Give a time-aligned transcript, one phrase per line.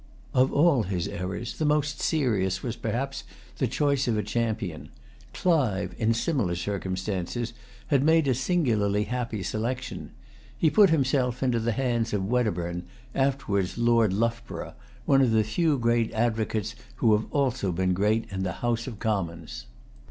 [0.33, 3.23] Of all his errors the most serious was perhaps
[3.59, 4.89] the choice of a champion.
[5.31, 7.57] Clive, in similar circumstances,[Pg 206]
[7.91, 10.09] had made a singularly happy selection.
[10.57, 14.73] He put himself into the hands of Wedderburn, afterwards Lord Loughborough,
[15.05, 18.97] one of the few great advocates who have also been great in the House of
[18.97, 19.67] Commons.